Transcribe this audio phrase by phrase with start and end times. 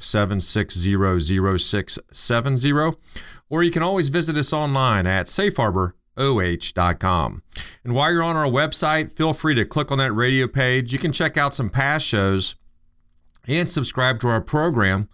[0.00, 2.96] 7600670,
[3.48, 7.42] or you can always visit us online at safeharboroh.com.
[7.84, 10.92] And while you're on our website, feel free to click on that radio page.
[10.92, 12.56] You can check out some past shows
[13.46, 15.08] and subscribe to our program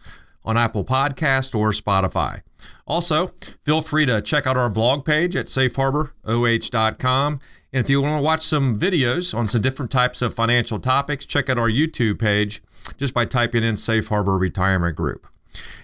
[0.44, 2.40] on Apple Podcast or Spotify.
[2.86, 3.28] Also,
[3.62, 7.40] feel free to check out our blog page at safeharboroh.com.
[7.74, 11.26] And if you want to watch some videos on some different types of financial topics,
[11.26, 12.62] check out our YouTube page
[12.98, 15.26] just by typing in Safe Harbor Retirement Group.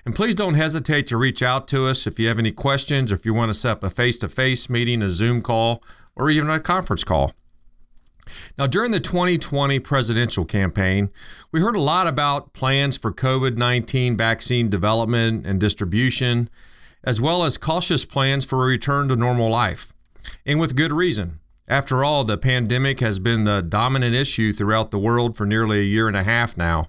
[0.07, 3.17] And please don't hesitate to reach out to us if you have any questions or
[3.17, 5.83] if you want to set up a face to face meeting, a Zoom call,
[6.15, 7.33] or even a conference call.
[8.57, 11.11] Now, during the 2020 presidential campaign,
[11.51, 16.51] we heard a lot about plans for COVID 19 vaccine development and distribution,
[17.03, 19.93] as well as cautious plans for a return to normal life.
[20.47, 21.40] And with good reason.
[21.71, 25.85] After all, the pandemic has been the dominant issue throughout the world for nearly a
[25.85, 26.89] year and a half now.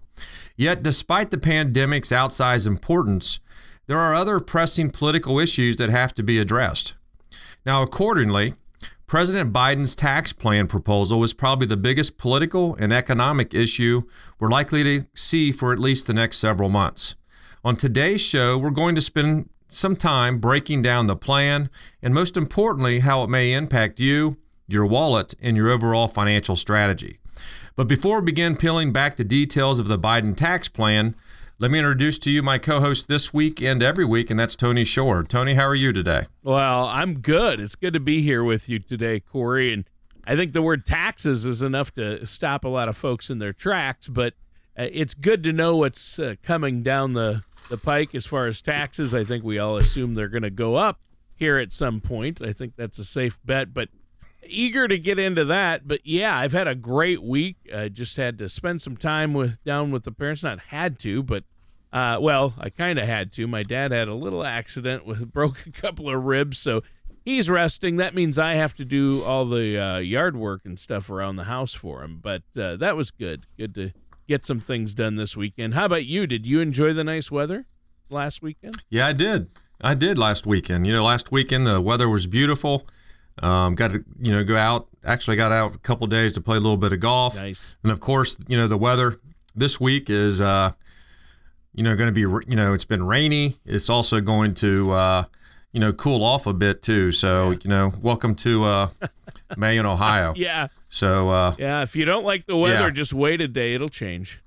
[0.57, 3.39] Yet, despite the pandemic's outsized importance,
[3.85, 6.95] there are other pressing political issues that have to be addressed.
[7.63, 8.55] Now, accordingly,
[9.05, 14.01] President Biden's tax plan proposal is probably the biggest political and economic issue
[14.39, 17.15] we're likely to see for at least the next several months.
[17.63, 21.69] On today's show, we're going to spend some time breaking down the plan
[22.01, 24.37] and, most importantly, how it may impact you,
[24.71, 27.19] your wallet, and your overall financial strategy.
[27.75, 31.15] But before we begin peeling back the details of the Biden tax plan,
[31.57, 34.55] let me introduce to you my co host this week and every week, and that's
[34.55, 35.23] Tony Shore.
[35.23, 36.23] Tony, how are you today?
[36.43, 37.59] Well, I'm good.
[37.59, 39.71] It's good to be here with you today, Corey.
[39.71, 39.85] And
[40.25, 43.53] I think the word taxes is enough to stop a lot of folks in their
[43.53, 44.33] tracks, but
[44.77, 48.61] uh, it's good to know what's uh, coming down the, the pike as far as
[48.61, 49.13] taxes.
[49.13, 50.99] I think we all assume they're going to go up
[51.37, 52.41] here at some point.
[52.41, 53.89] I think that's a safe bet, but
[54.47, 55.87] eager to get into that.
[55.87, 57.57] But yeah, I've had a great week.
[57.73, 60.43] I just had to spend some time with down with the parents.
[60.43, 61.43] Not had to, but
[61.93, 63.47] uh, well, I kind of had to.
[63.47, 66.83] My dad had a little accident with broke a couple of ribs, so
[67.25, 67.97] he's resting.
[67.97, 71.45] That means I have to do all the uh, yard work and stuff around the
[71.45, 72.19] house for him.
[72.21, 73.45] But uh, that was good.
[73.57, 73.91] Good to
[74.27, 75.73] get some things done this weekend.
[75.73, 76.27] How about you?
[76.27, 77.65] Did you enjoy the nice weather
[78.09, 78.75] last weekend?
[78.89, 79.49] Yeah, I did.
[79.81, 80.87] I did last weekend.
[80.87, 82.87] You know, last weekend the weather was beautiful.
[83.41, 84.87] Um, got to you know go out.
[85.03, 87.41] Actually, got out a couple days to play a little bit of golf.
[87.41, 87.75] Nice.
[87.83, 89.19] And of course, you know the weather
[89.55, 90.71] this week is uh,
[91.73, 93.55] you know, going to be, you know, it's been rainy.
[93.65, 95.23] It's also going to, uh,
[95.71, 97.11] you know, cool off a bit too.
[97.11, 97.57] So, yeah.
[97.63, 98.87] you know, welcome to uh,
[99.55, 100.33] May in Ohio.
[100.37, 100.67] yeah.
[100.89, 102.89] So, uh, yeah, if you don't like the weather, yeah.
[102.89, 103.73] just wait a day.
[103.73, 104.41] It'll change.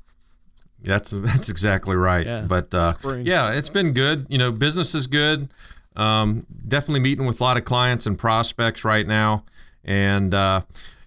[0.82, 2.26] That's that's exactly right.
[2.26, 2.44] Yeah.
[2.46, 4.26] But uh, yeah, it's been good.
[4.28, 5.48] You know, business is good.
[5.96, 9.44] Um, definitely meeting with a lot of clients and prospects right now,
[9.84, 10.62] and uh,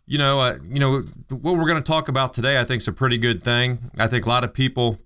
[0.05, 2.59] you know, uh, you know what we're going to talk about today.
[2.59, 3.91] I think is a pretty good thing.
[3.97, 4.99] I think a lot of people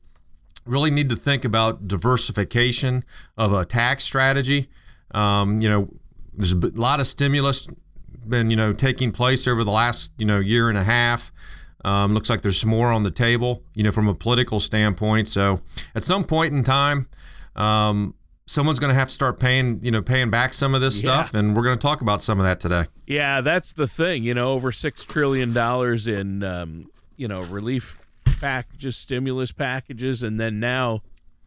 [0.65, 3.03] really need to think about diversification
[3.37, 4.67] of a tax strategy.
[5.13, 5.89] Um, you know,
[6.33, 7.67] there's a lot of stimulus
[8.27, 11.31] been you know taking place over the last you know year and a half.
[11.83, 15.27] Um, looks like there's more on the table, you know, from a political standpoint.
[15.27, 15.61] So
[15.95, 17.07] at some point in time,
[17.55, 18.13] um,
[18.51, 21.09] someone's going to have to start paying, you know, paying back some of this yeah.
[21.09, 22.83] stuff, and we're going to talk about some of that today.
[23.07, 24.23] Yeah, that's the thing.
[24.23, 27.97] You know, over six trillion dollars in, um, you know, relief
[28.41, 31.01] packages, stimulus packages, and then now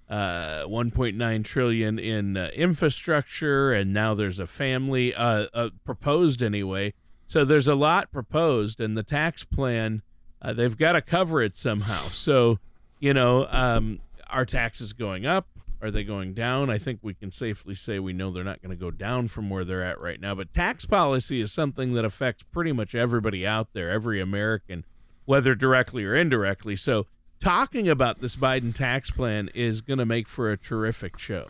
[0.08, 6.94] uh, 1.9 trillion in uh, infrastructure, and now there's a family uh, uh, proposed anyway.
[7.26, 10.00] So there's a lot proposed, and the tax plan
[10.40, 11.92] uh, they've got to cover it somehow.
[11.92, 12.58] So
[12.98, 14.00] you know, um,
[14.30, 15.46] are taxes going up?
[15.84, 16.70] Are they going down?
[16.70, 19.50] I think we can safely say we know they're not going to go down from
[19.50, 20.34] where they're at right now.
[20.34, 24.84] But tax policy is something that affects pretty much everybody out there, every American
[25.26, 26.74] whether directly or indirectly.
[26.76, 27.06] So,
[27.38, 31.48] talking about this Biden tax plan is going to make for a terrific show.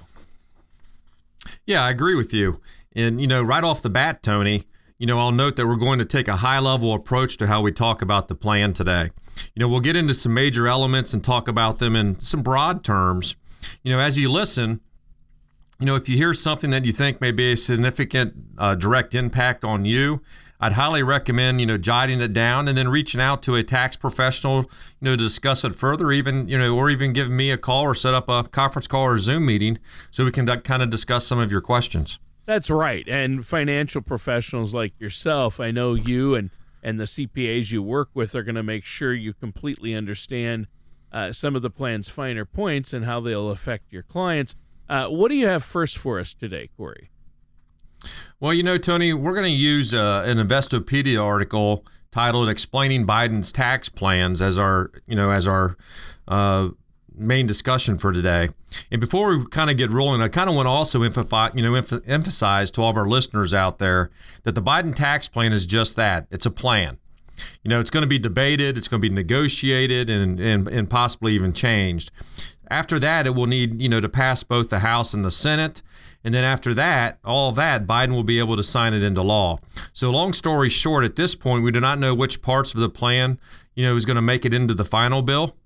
[1.64, 2.60] Yeah, I agree with you.
[2.96, 4.64] And, you know, right off the bat, Tony,
[4.98, 7.60] you know, I'll note that we're going to take a high level approach to how
[7.60, 9.10] we talk about the plan today.
[9.54, 12.82] You know, we'll get into some major elements and talk about them in some broad
[12.82, 13.36] terms.
[13.82, 14.80] You know, as you listen,
[15.80, 19.14] you know, if you hear something that you think may be a significant uh, direct
[19.14, 20.22] impact on you,
[20.60, 23.96] I'd highly recommend, you know, jotting it down and then reaching out to a tax
[23.96, 24.66] professional, you
[25.02, 27.94] know, to discuss it further, even, you know, or even give me a call or
[27.94, 29.78] set up a conference call or Zoom meeting
[30.10, 32.18] so we can kind of discuss some of your questions.
[32.46, 33.06] That's right.
[33.08, 36.50] And financial professionals like yourself, I know you and,
[36.82, 40.66] and the CPAs you work with are going to make sure you completely understand
[41.14, 44.56] uh, some of the plan's finer points and how they'll affect your clients.
[44.88, 47.08] Uh, what do you have first for us today, Corey?
[48.40, 53.52] Well, you know, Tony, we're going to use uh, an Investopedia article titled "Explaining Biden's
[53.52, 55.76] Tax Plans" as our, you know, as our
[56.28, 56.68] uh,
[57.14, 58.48] main discussion for today.
[58.90, 61.62] And before we kind of get rolling, I kind of want to also emphasize, you
[61.62, 61.74] know,
[62.06, 64.10] emphasize to all of our listeners out there
[64.42, 66.26] that the Biden tax plan is just that.
[66.30, 66.98] It's a plan.
[67.62, 70.90] You know, it's going to be debated, it's going to be negotiated, and, and, and
[70.90, 72.10] possibly even changed.
[72.70, 75.82] After that, it will need, you know, to pass both the House and the Senate.
[76.24, 79.22] And then after that, all of that, Biden will be able to sign it into
[79.22, 79.58] law.
[79.92, 82.88] So, long story short, at this point, we do not know which parts of the
[82.88, 83.38] plan,
[83.74, 85.56] you know, is going to make it into the final bill.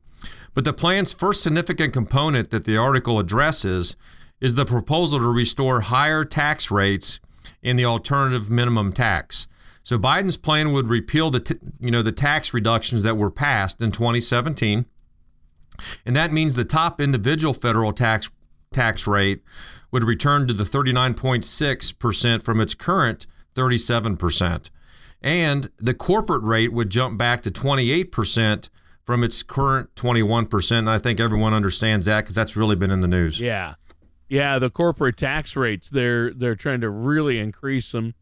[0.55, 3.97] But the plan's first significant component that the article addresses
[4.41, 7.21] is the proposal to restore higher tax rates
[7.63, 9.47] in the alternative minimum tax.
[9.89, 13.81] So Biden's plan would repeal the t- you know the tax reductions that were passed
[13.81, 14.85] in 2017.
[16.05, 18.31] And that means the top individual federal tax
[18.71, 19.41] tax rate
[19.91, 24.71] would return to the 39.6% from its current 37%.
[25.23, 28.69] And the corporate rate would jump back to 28%
[29.03, 30.79] from its current 21%.
[30.81, 33.41] And I think everyone understands that because that's really been in the news.
[33.41, 33.77] Yeah.
[34.29, 38.13] Yeah, the corporate tax rates, they're they're trying to really increase them.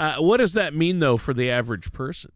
[0.00, 2.32] Uh, what does that mean, though, for the average person?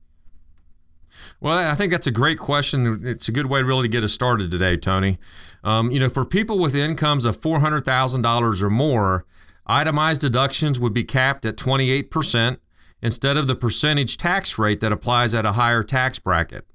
[1.41, 3.07] Well, I think that's a great question.
[3.07, 5.17] It's a good way really to get us started today, Tony.
[5.63, 9.25] Um, you know, for people with incomes of $400,000 or more,
[9.67, 12.59] itemized deductions would be capped at 28%
[13.01, 16.67] instead of the percentage tax rate that applies at a higher tax bracket.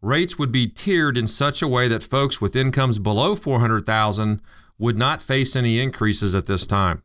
[0.00, 4.42] Rates would be tiered in such a way that folks with incomes below 400,000
[4.76, 7.04] would not face any increases at this time.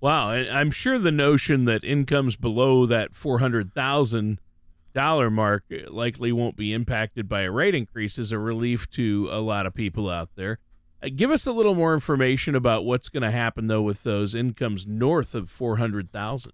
[0.00, 4.40] Wow, I'm sure the notion that incomes below that 400,000
[4.94, 9.38] dollar mark likely won't be impacted by a rate increase is a relief to a
[9.38, 10.58] lot of people out there.
[11.02, 14.34] Uh, give us a little more information about what's going to happen though with those
[14.34, 16.52] incomes north of 400,000.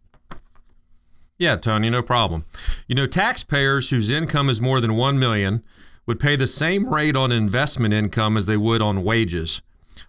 [1.39, 2.45] Yeah, Tony, no problem.
[2.87, 5.63] You know, taxpayers whose income is more than 1 million
[6.07, 9.63] would pay the same rate on investment income as they would on wages.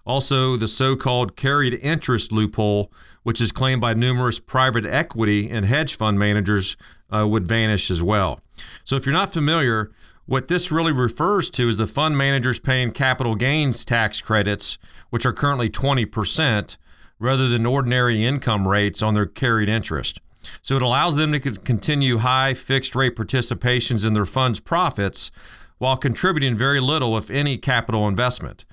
[0.06, 2.92] Also, the so called carried interest loophole,
[3.24, 6.78] which is claimed by numerous private equity and hedge fund managers,
[7.12, 8.40] uh, would vanish as well.
[8.84, 9.92] So, if you're not familiar,
[10.26, 14.78] what this really refers to is the fund managers paying capital gains tax credits,
[15.12, 16.78] which are currently 20%,
[17.20, 20.20] rather than ordinary income rates on their carried interest.
[20.62, 25.32] So it allows them to continue high fixed rate participations in their fund's profits
[25.78, 28.66] while contributing very little, if any, capital investment.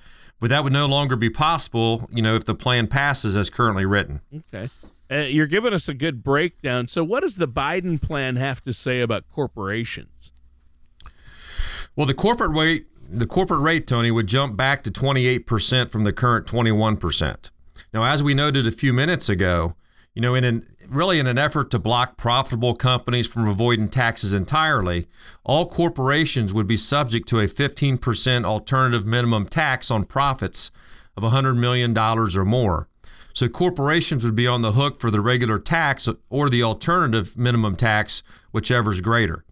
[0.43, 3.85] But that would no longer be possible, you know, if the plan passes as currently
[3.85, 4.19] written.
[4.53, 4.69] Okay.
[5.09, 6.87] Uh, you're giving us a good breakdown.
[6.87, 10.33] So, what does the Biden plan have to say about corporations?
[11.95, 16.11] Well, the corporate rate, the corporate rate, Tony, would jump back to 28% from the
[16.11, 17.51] current 21%.
[17.93, 19.77] Now, as we noted a few minutes ago,
[20.13, 24.33] you know, in an really in an effort to block profitable companies from avoiding taxes
[24.33, 25.07] entirely,
[25.43, 30.71] all corporations would be subject to a 15% alternative minimum tax on profits
[31.15, 32.87] of $100 million or more.
[33.33, 37.75] So corporations would be on the hook for the regular tax or the alternative minimum
[37.75, 38.21] tax,
[38.51, 39.43] whichever is greater.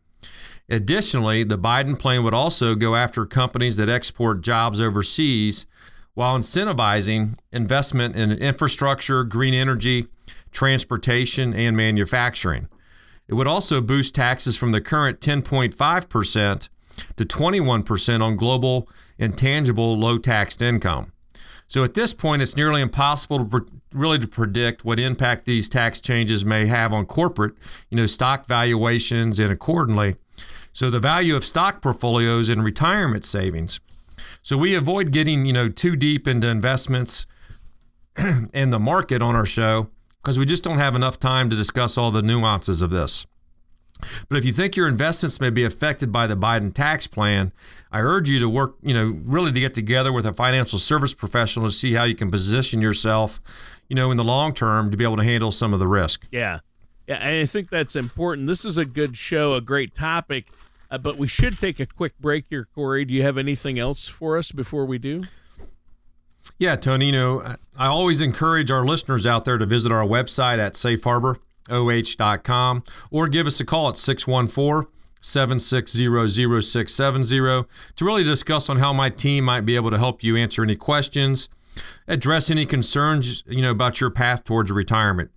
[0.70, 5.66] Additionally, the Biden plan would also go after companies that export jobs overseas
[6.14, 10.06] while incentivizing investment in infrastructure, green energy,
[10.52, 12.68] transportation, and manufacturing.
[13.28, 16.70] It would also boost taxes from the current 10.5%
[17.16, 21.14] to 21% on global intangible low taxed income.
[21.68, 26.02] So at this point, it's nearly impossible to really to predict what impact these tax
[26.02, 27.54] changes may have on corporate,
[27.90, 30.16] you know, stock valuations and accordingly.
[30.74, 33.80] So the value of stock portfolios and retirement savings.
[34.42, 37.26] So we avoid getting, you know, too deep into investments
[38.18, 39.90] and the market on our show
[40.22, 43.26] because we just don't have enough time to discuss all the nuances of this.
[44.30, 47.52] But if you think your investments may be affected by the Biden tax plan,
[47.92, 51.14] I urge you to work, you know, really to get together with a financial service
[51.14, 53.40] professional to see how you can position yourself,
[53.90, 56.28] you know, in the long term to be able to handle some of the risk.
[56.32, 56.60] Yeah.
[57.08, 58.48] Yeah, And I think that's important.
[58.48, 60.48] This is a good show, a great topic,
[60.90, 63.06] uh, but we should take a quick break here, Corey.
[63.06, 65.24] Do you have anything else for us before we do?
[66.58, 67.44] Yeah, Tony, you know,
[67.78, 73.48] I always encourage our listeners out there to visit our website at safeharboroh.com or give
[73.48, 79.62] us a call at 614 760 0670 to really discuss on how my team might
[79.62, 81.48] be able to help you answer any questions,
[82.08, 85.30] address any concerns, you know, about your path towards retirement.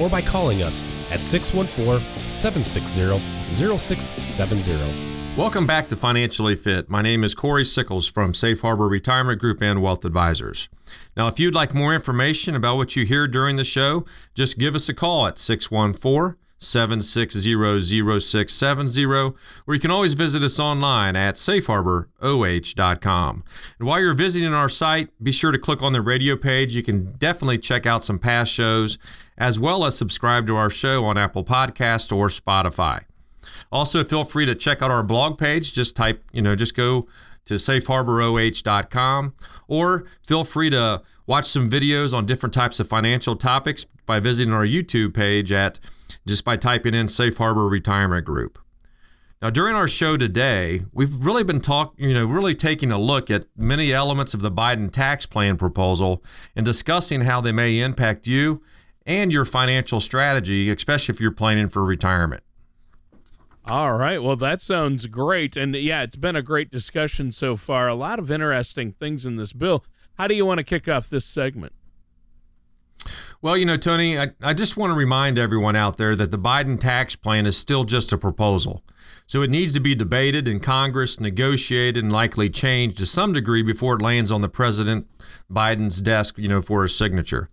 [0.00, 0.80] or by calling us
[1.12, 3.18] at 614 760
[3.50, 5.10] 0670.
[5.36, 6.90] Welcome back to Financially Fit.
[6.90, 10.68] My name is Corey Sickles from Safe Harbor Retirement Group and Wealth Advisors.
[11.16, 14.04] Now, if you'd like more information about what you hear during the show,
[14.34, 19.34] just give us a call at 614 760 0670, or
[19.68, 23.44] you can always visit us online at safeharboroh.com.
[23.78, 26.76] And while you're visiting our site, be sure to click on the radio page.
[26.76, 28.98] You can definitely check out some past shows,
[29.40, 33.00] as well as subscribe to our show on Apple Podcast or Spotify.
[33.72, 35.72] Also, feel free to check out our blog page.
[35.72, 37.08] Just type, you know, just go
[37.46, 39.34] to safeharboroh.com
[39.66, 44.52] or feel free to watch some videos on different types of financial topics by visiting
[44.52, 45.80] our YouTube page at
[46.26, 48.58] just by typing in Safe Harbor Retirement Group.
[49.40, 53.30] Now, during our show today, we've really been talking, you know, really taking a look
[53.30, 56.22] at many elements of the Biden tax plan proposal
[56.54, 58.60] and discussing how they may impact you
[59.10, 62.44] and your financial strategy, especially if you're planning for retirement.
[63.66, 64.22] All right.
[64.22, 65.56] Well, that sounds great.
[65.56, 67.88] And yeah, it's been a great discussion so far.
[67.88, 69.84] A lot of interesting things in this bill.
[70.16, 71.72] How do you want to kick off this segment?
[73.42, 76.38] Well, you know, Tony, I, I just want to remind everyone out there that the
[76.38, 78.84] Biden tax plan is still just a proposal.
[79.26, 83.62] So it needs to be debated in Congress, negotiated, and likely changed to some degree
[83.62, 85.06] before it lands on the President
[85.50, 87.48] Biden's desk, you know, for his signature.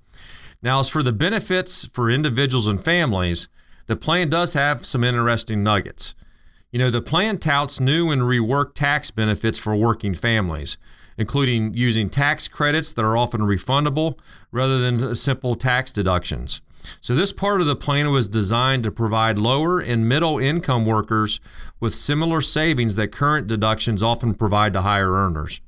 [0.61, 3.47] Now, as for the benefits for individuals and families,
[3.85, 6.15] the plan does have some interesting nuggets.
[6.71, 10.77] You know, the plan touts new and reworked tax benefits for working families,
[11.17, 14.19] including using tax credits that are often refundable
[14.51, 16.61] rather than simple tax deductions.
[17.01, 21.39] So, this part of the plan was designed to provide lower and middle income workers
[21.79, 25.61] with similar savings that current deductions often provide to higher earners.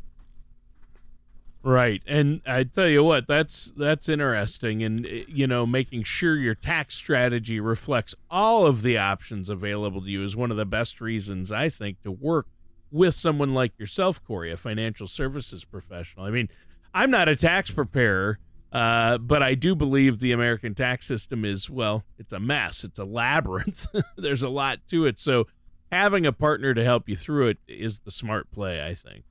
[1.62, 2.02] Right.
[2.08, 6.56] And I tell you what, that's that's interesting and eh, you know, making sure your
[6.56, 11.02] tax strategy reflects all of the options available to you is one of the best
[11.02, 12.48] reasons I think to work
[12.92, 16.26] with someone like yourself, Corey, a financial services professional.
[16.26, 16.48] I mean,
[16.94, 18.40] I'm not a tax preparer,
[18.72, 22.86] uh, but I do believe the American tax system is well, it's a mess.
[22.86, 23.88] It's a labyrinth.
[24.18, 25.20] There's a lot to it.
[25.20, 25.46] So
[25.92, 29.26] having a partner to help you through it is the smart play, I think.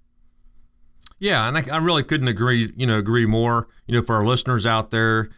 [1.19, 3.69] Yeah, and I, I, really couldn't agree, you know, agree more.
[3.87, 5.29] You know, for our listeners out there,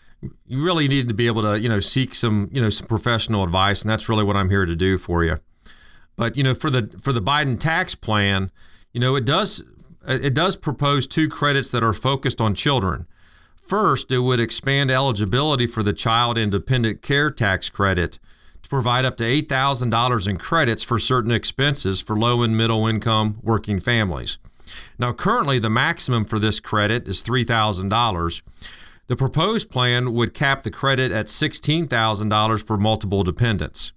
[0.47, 3.43] you really need to be able to, you know, seek some, you know, some professional
[3.43, 5.39] advice, and that's really what I'm here to do for you.
[6.17, 8.51] But you know, for the for the Biden tax plan,
[8.93, 9.65] you know, it does
[10.07, 13.07] it does propose two credits that are focused on children.
[13.57, 18.19] First, it would expand eligibility for the Child and Dependent Care Tax Credit
[18.63, 23.39] to provide up to $8,000 in credits for certain expenses for low and middle income
[23.43, 24.39] working families.
[24.99, 28.43] Now, currently, the maximum for this credit is $3,000.
[29.07, 33.93] The proposed plan would cap the credit at $16,000 for multiple dependents.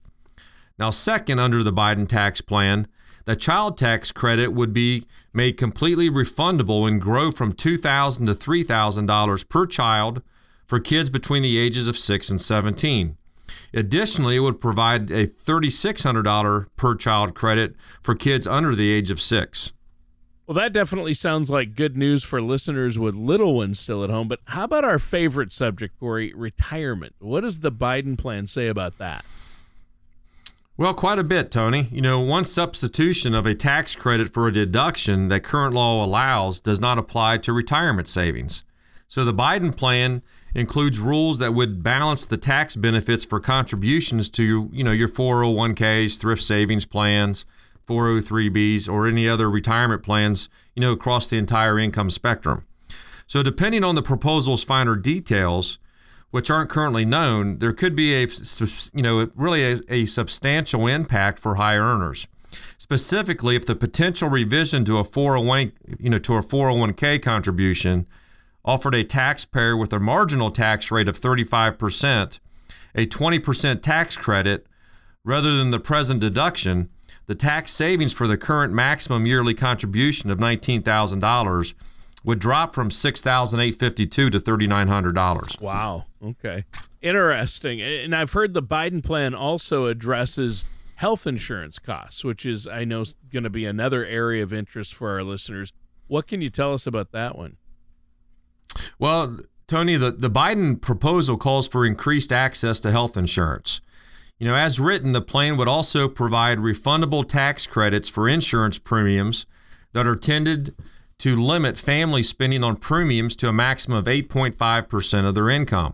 [0.79, 2.87] Now, second, under the Biden tax plan,
[3.25, 9.49] the child tax credit would be made completely refundable and grow from $2,000 to $3,000
[9.49, 10.21] per child
[10.65, 13.17] for kids between the ages of 6 and 17.
[13.73, 19.21] Additionally, it would provide a $3,600 per child credit for kids under the age of
[19.21, 19.72] 6.
[20.45, 24.27] Well, that definitely sounds like good news for listeners with little ones still at home.
[24.27, 27.15] But how about our favorite subject, Corey, retirement?
[27.19, 29.25] What does the Biden plan say about that?
[30.75, 31.87] Well, quite a bit, Tony.
[31.91, 36.59] You know, one substitution of a tax credit for a deduction that current law allows
[36.59, 38.63] does not apply to retirement savings.
[39.07, 40.23] So the Biden plan
[40.55, 46.19] includes rules that would balance the tax benefits for contributions to, you know, your 401ks,
[46.19, 47.45] thrift savings plans,
[47.87, 52.65] 403bs or any other retirement plans, you know, across the entire income spectrum.
[53.27, 55.79] So depending on the proposal's finer details,
[56.31, 58.27] which aren't currently known, there could be a,
[58.93, 62.27] you know, really a, a substantial impact for high earners.
[62.77, 68.07] Specifically, if the potential revision to a 401, you know, to a 401k contribution
[68.65, 72.39] offered a taxpayer with a marginal tax rate of 35%,
[72.95, 74.67] a 20% tax credit
[75.23, 76.89] rather than the present deduction,
[77.25, 81.73] the tax savings for the current maximum yearly contribution of $19,000
[82.23, 85.57] would drop from six thousand eight fifty two to thirty nine hundred dollars.
[85.59, 86.05] Wow.
[86.23, 86.63] Okay.
[87.01, 87.81] Interesting.
[87.81, 93.03] And I've heard the Biden plan also addresses health insurance costs, which is I know
[93.31, 95.73] going to be another area of interest for our listeners.
[96.07, 97.57] What can you tell us about that one?
[98.99, 103.81] Well, Tony, the, the Biden proposal calls for increased access to health insurance.
[104.43, 109.45] You know, as written, the plan would also provide refundable tax credits for insurance premiums
[109.93, 110.75] that are tended
[111.19, 115.93] to limit family spending on premiums to a maximum of 8.5% of their income.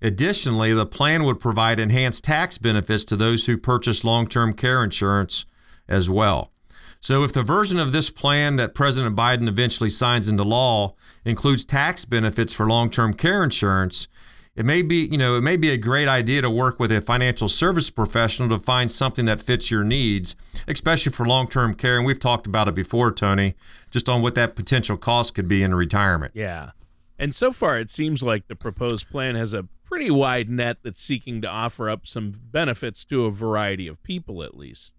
[0.00, 4.82] Additionally, the plan would provide enhanced tax benefits to those who purchase long term care
[4.82, 5.44] insurance
[5.86, 6.52] as well.
[7.00, 10.94] So, if the version of this plan that President Biden eventually signs into law
[11.26, 14.08] includes tax benefits for long term care insurance,
[14.56, 17.00] it may be, you know, it may be a great idea to work with a
[17.00, 20.34] financial service professional to find something that fits your needs,
[20.66, 21.98] especially for long-term care.
[21.98, 23.54] And we've talked about it before, Tony,
[23.90, 26.32] just on what that potential cost could be in retirement.
[26.34, 26.70] Yeah.
[27.18, 31.00] And so far, it seems like the proposed plan has a pretty wide net that's
[31.00, 34.92] seeking to offer up some benefits to a variety of people, at least.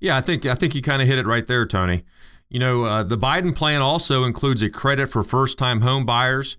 [0.00, 2.02] Yeah, I think I think you kind of hit it right there, Tony.
[2.48, 6.56] You know, uh, the Biden plan also includes a credit for first-time home buyers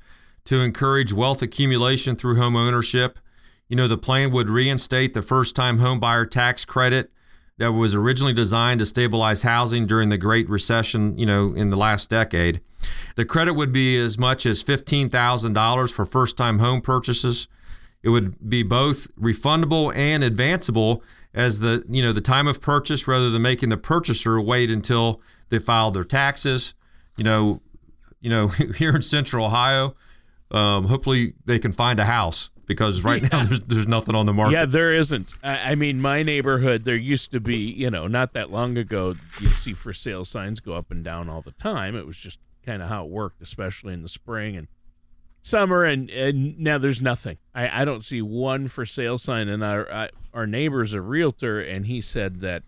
[0.48, 3.20] to encourage wealth accumulation through home ownership.
[3.68, 7.12] You know, the plan would reinstate the first time home buyer tax credit
[7.58, 11.76] that was originally designed to stabilize housing during the Great Recession, you know, in the
[11.76, 12.62] last decade.
[13.18, 17.50] The credit would be as much as $15,000 for first time home purchases.
[18.02, 23.06] It would be both refundable and advanceable as the, you know, the time of purchase
[23.06, 26.74] rather than making the purchaser wait until they filed their taxes.
[27.18, 27.62] You know,
[28.22, 29.96] you know, here in Central Ohio,
[30.52, 33.30] um, hopefully they can find a house because right yeah.
[33.32, 34.54] now there's, there's nothing on the market.
[34.54, 35.34] Yeah, there isn't.
[35.44, 39.16] I, I, mean, my neighborhood, there used to be, you know, not that long ago,
[39.40, 41.96] you'd see for sale signs go up and down all the time.
[41.96, 44.68] It was just kind of how it worked, especially in the spring and
[45.42, 45.86] summer.
[45.86, 47.38] And, and now there's nothing.
[47.56, 49.48] I, I don't see one for sale sign.
[49.48, 52.64] And our, I, our neighbor's a realtor, and he said that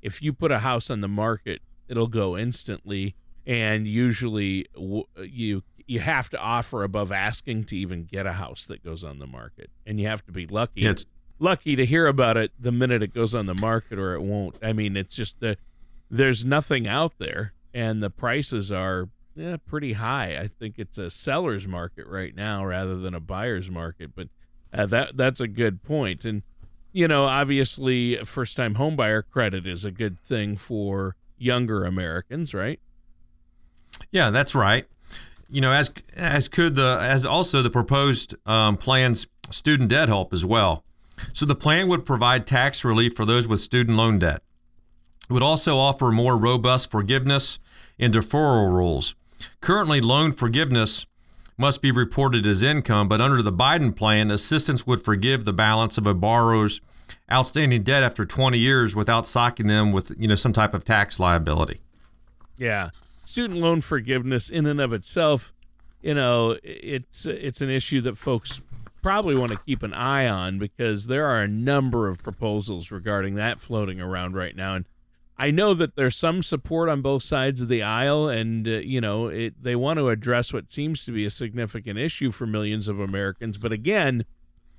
[0.00, 3.16] if you put a house on the market, it'll go instantly.
[3.46, 4.66] And usually
[5.16, 9.18] you you have to offer above asking to even get a house that goes on
[9.18, 10.82] the market, and you have to be lucky.
[10.82, 11.04] It's
[11.40, 14.56] lucky to hear about it the minute it goes on the market, or it won't.
[14.62, 15.56] I mean, it's just the
[16.08, 20.38] there's nothing out there, and the prices are yeah, pretty high.
[20.38, 24.28] I think it's a seller's market right now rather than a buyer's market, but
[24.72, 26.24] uh, that that's a good point.
[26.24, 26.42] And
[26.92, 32.78] you know, obviously, first time homebuyer credit is a good thing for younger Americans, right?
[34.12, 34.86] Yeah, that's right
[35.50, 40.32] you know, as as could the as also the proposed um, plan's student debt help
[40.32, 40.84] as well.
[41.32, 44.42] So the plan would provide tax relief for those with student loan debt.
[45.28, 47.58] It would also offer more robust forgiveness
[47.98, 49.14] and deferral rules.
[49.60, 51.06] Currently, loan forgiveness
[51.58, 55.98] must be reported as income, but under the Biden plan, assistance would forgive the balance
[55.98, 56.80] of a borrower's
[57.30, 61.20] outstanding debt after 20 years without socking them with you know some type of tax
[61.20, 61.80] liability.
[62.56, 62.90] Yeah
[63.30, 65.52] student loan forgiveness in and of itself,
[66.02, 68.60] you know, it's it's an issue that folks
[69.02, 73.34] probably want to keep an eye on because there are a number of proposals regarding
[73.36, 74.84] that floating around right now and
[75.40, 79.00] I know that there's some support on both sides of the aisle, and uh, you
[79.00, 82.88] know it, they want to address what seems to be a significant issue for millions
[82.88, 83.56] of Americans.
[83.56, 84.26] But again,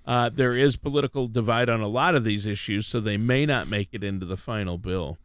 [0.06, 3.72] uh, there is political divide on a lot of these issues, so they may not
[3.72, 5.18] make it into the final bill.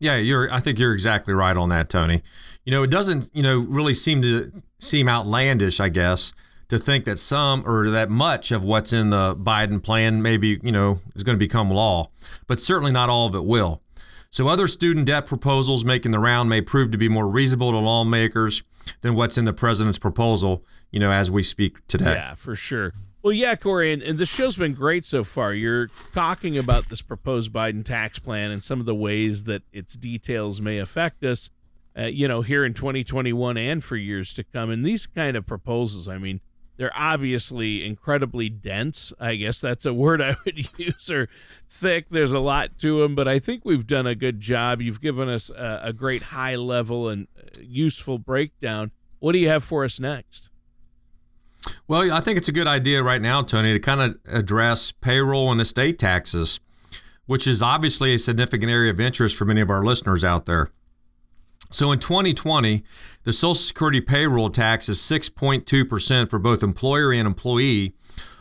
[0.00, 0.52] Yeah, you're.
[0.52, 2.22] I think you're exactly right on that, Tony.
[2.64, 6.32] You know, it doesn't, you know, really seem to seem outlandish, I guess,
[6.68, 10.72] to think that some or that much of what's in the Biden plan maybe, you
[10.72, 12.10] know, is going to become law,
[12.46, 13.82] but certainly not all of it will.
[14.30, 17.78] So other student debt proposals making the round may prove to be more reasonable to
[17.78, 18.64] lawmakers
[19.02, 22.14] than what's in the president's proposal, you know, as we speak today.
[22.14, 22.92] Yeah, for sure.
[23.24, 25.54] Well, yeah, Corey, and, and the show's been great so far.
[25.54, 29.94] You're talking about this proposed Biden tax plan and some of the ways that its
[29.94, 31.48] details may affect us,
[31.98, 34.68] uh, you know, here in 2021 and for years to come.
[34.68, 36.42] And these kind of proposals, I mean,
[36.76, 39.10] they're obviously incredibly dense.
[39.18, 41.30] I guess that's a word I would use, or
[41.70, 42.10] thick.
[42.10, 44.82] There's a lot to them, but I think we've done a good job.
[44.82, 48.90] You've given us a, a great high level and uh, useful breakdown.
[49.18, 50.50] What do you have for us next?
[51.86, 55.52] Well, I think it's a good idea right now, Tony, to kind of address payroll
[55.52, 56.60] and estate taxes,
[57.26, 60.68] which is obviously a significant area of interest for many of our listeners out there.
[61.70, 62.82] So in 2020,
[63.24, 67.94] the Social Security payroll tax is 6.2% for both employer and employee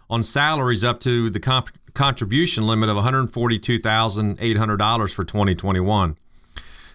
[0.09, 6.17] on salaries up to the comp- contribution limit of $142,800 for 2021.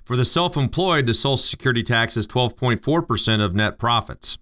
[0.04, 4.38] For the self employed, the Social Security tax is 12.4% of net profits.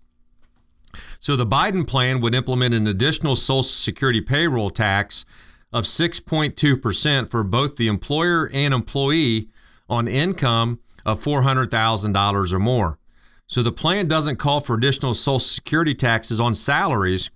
[1.21, 5.25] So the Biden plan would implement an additional Social Security payroll tax
[5.73, 9.49] of 6.2% for both the employer and employee
[9.89, 12.99] on income of $400,000 or more.
[13.47, 17.31] So the plan doesn't call for additional Social Security taxes on salaries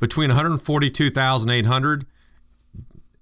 [0.00, 2.06] between 142,800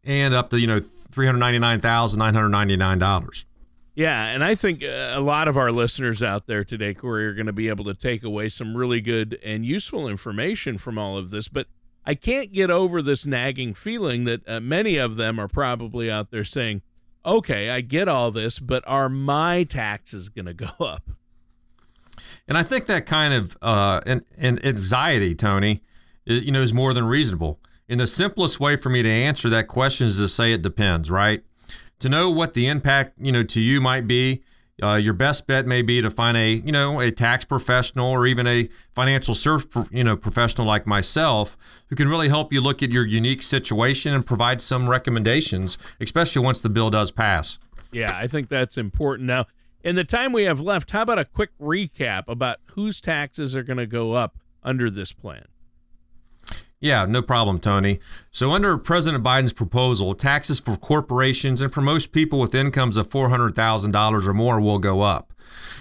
[0.04, 3.44] and up to you know $399,999.
[3.94, 7.34] Yeah, and I think uh, a lot of our listeners out there today, Corey, are
[7.34, 11.16] going to be able to take away some really good and useful information from all
[11.16, 11.48] of this.
[11.48, 11.66] But
[12.06, 16.30] I can't get over this nagging feeling that uh, many of them are probably out
[16.30, 16.82] there saying,
[17.26, 21.10] okay, I get all this, but are my taxes going to go up?
[22.48, 25.82] And I think that kind of uh, and, and anxiety, Tony,
[26.26, 27.60] is, you know, is more than reasonable.
[27.88, 31.10] And the simplest way for me to answer that question is to say it depends,
[31.10, 31.42] right?
[32.00, 34.42] To know what the impact, you know, to you might be,
[34.82, 38.26] uh, your best bet may be to find a, you know, a tax professional or
[38.26, 41.56] even a financial service, you know, professional like myself
[41.88, 46.42] who can really help you look at your unique situation and provide some recommendations, especially
[46.42, 47.58] once the bill does pass.
[47.92, 49.26] Yeah, I think that's important.
[49.26, 49.46] Now,
[49.82, 53.62] in the time we have left, how about a quick recap about whose taxes are
[53.62, 55.44] going to go up under this plan?
[56.80, 57.98] Yeah, no problem, Tony.
[58.30, 63.10] So, under President Biden's proposal, taxes for corporations and for most people with incomes of
[63.10, 65.34] $400,000 or more will go up.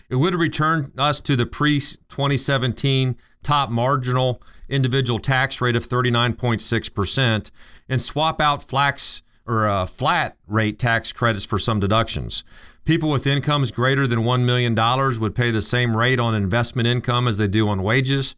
[0.10, 7.52] It would return us to the pre 2017 top marginal individual tax rate of 39.6%
[7.88, 12.44] and swap out flax or uh, flat rate tax credits for some deductions.
[12.84, 14.76] People with incomes greater than $1 million
[15.22, 18.36] would pay the same rate on investment income as they do on wages.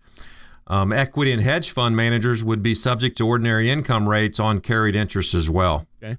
[0.68, 4.96] Um, equity and hedge fund managers would be subject to ordinary income rates on carried
[4.96, 5.88] interest as well.
[6.02, 6.18] Okay.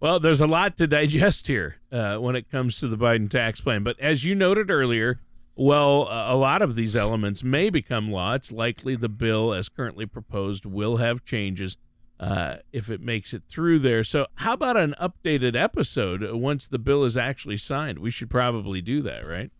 [0.00, 3.60] Well, there's a lot to digest here uh, when it comes to the Biden tax
[3.60, 3.82] plan.
[3.82, 5.20] But as you noted earlier,
[5.56, 8.34] well, a lot of these elements may become law.
[8.34, 11.76] It's likely the bill, as currently proposed, will have changes
[12.20, 14.04] uh, if it makes it through there.
[14.04, 17.98] So, how about an updated episode once the bill is actually signed?
[17.98, 19.50] We should probably do that, right?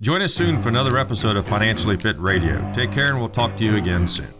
[0.00, 2.72] Join us soon for another episode of Financially Fit Radio.
[2.74, 4.32] Take care, and we'll talk to you again soon.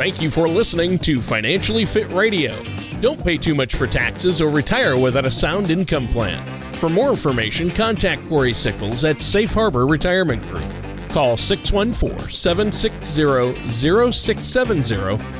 [0.00, 2.64] Thank you for listening to Financially Fit Radio.
[3.02, 6.42] Don't pay too much for taxes or retire without a sound income plan.
[6.72, 10.64] For more information, contact Corey Sickles at Safe Harbor Retirement Group.
[11.10, 15.39] Call 614 760 0670